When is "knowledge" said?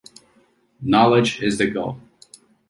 0.81-1.43